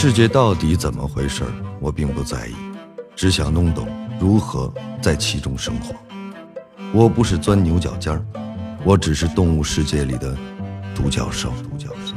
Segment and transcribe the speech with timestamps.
[0.00, 1.42] 世界到底怎么回事
[1.80, 2.54] 我并不在意，
[3.16, 3.88] 只想弄懂
[4.20, 5.92] 如何在其中生活。
[6.92, 8.24] 我不是钻牛角尖儿，
[8.84, 10.38] 我只是动物世界里的
[10.94, 11.52] 独角兽。
[11.68, 12.14] 独角兽。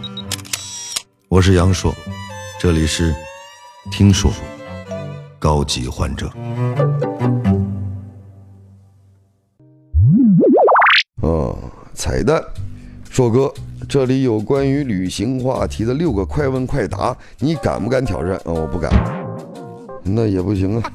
[1.28, 1.92] 我是杨硕，
[2.60, 3.16] 这里是
[3.90, 4.32] 听说
[5.40, 6.32] 高级患者。
[11.24, 11.58] 哦，
[11.96, 12.44] 彩蛋，
[13.10, 13.52] 硕哥，
[13.90, 18.36] 这里有关于旅行话题的六个快问快答，你敢不敢挑战？
[18.46, 18.92] 哦，我不敢，
[20.04, 20.92] 那也不行啊。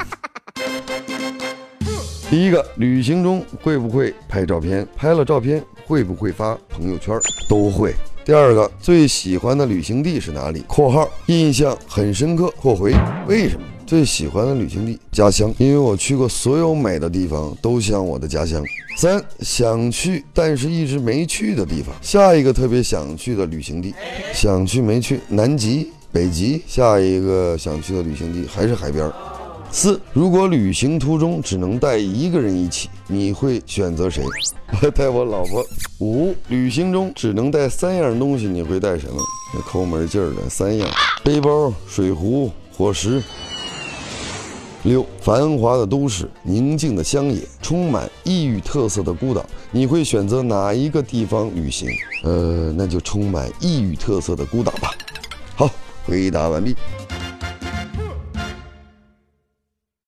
[2.30, 4.86] 第一个，旅行中会不会拍照片？
[4.96, 7.18] 拍了照片会不会发朋友圈？
[7.48, 7.94] 都会。
[8.24, 12.52] 第二个，最喜欢的旅行地是哪里？（括号印象很深刻。
[12.60, 12.92] ）（括回）
[13.28, 13.66] 为什么？
[13.86, 18.62] 最喜欢的旅行地，家乡，因为我去过所有美的地方，都像我的家乡。
[18.98, 23.94] 三想去但是一直没去的地方，下一个特别想去的旅行地，
[24.32, 26.60] 想去没去，南极、北极。
[26.66, 29.10] 下一个想去的旅行地还是海边。
[29.70, 34.24] 四如果旅行途中只能带一个人一起，你会选择谁？
[34.94, 35.64] 带我老婆。
[36.00, 39.20] 五旅行中只能带三样东西，你会带什么？
[39.54, 40.88] 那抠门劲儿的三样：
[41.22, 43.22] 背包、水壶、伙食。
[44.86, 51.88] 六，繁华的都市，宁静的乡野，充满异域特色的孤岛，你会选择哪一个地方旅行？
[52.22, 54.92] 呃，那就充满异域特色的孤岛吧。
[55.56, 55.68] 好，
[56.06, 56.76] 回答完毕。